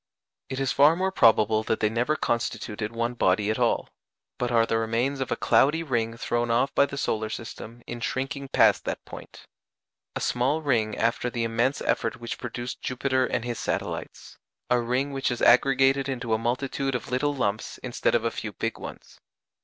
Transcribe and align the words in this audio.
It 0.49 0.59
is 0.59 0.71
far 0.71 0.95
more 0.95 1.11
probable 1.11 1.61
that 1.61 1.79
they 1.79 1.87
never 1.87 2.15
constituted 2.15 2.91
one 2.91 3.13
body 3.13 3.51
at 3.51 3.59
all, 3.59 3.87
but 4.39 4.51
are 4.51 4.65
the 4.65 4.79
remains 4.79 5.19
of 5.19 5.31
a 5.31 5.35
cloudy 5.35 5.83
ring 5.83 6.17
thrown 6.17 6.49
off 6.49 6.73
by 6.73 6.87
the 6.87 6.97
solar 6.97 7.29
system 7.29 7.83
in 7.85 7.99
shrinking 7.99 8.47
past 8.47 8.83
that 8.85 9.05
point: 9.05 9.45
a 10.15 10.19
small 10.19 10.63
ring 10.63 10.97
after 10.97 11.29
the 11.29 11.43
immense 11.43 11.81
effort 11.81 12.19
which 12.19 12.39
produced 12.39 12.81
Jupiter 12.81 13.27
and 13.27 13.45
his 13.45 13.59
satellites: 13.59 14.39
a 14.71 14.79
ring 14.81 15.13
which 15.13 15.27
has 15.27 15.39
aggregated 15.43 16.09
into 16.09 16.33
a 16.33 16.39
multitude 16.39 16.95
of 16.95 17.11
little 17.11 17.35
lumps 17.35 17.77
instead 17.83 18.15
of 18.15 18.23
a 18.25 18.31
few 18.31 18.53
big 18.53 18.79
ones. 18.79 19.19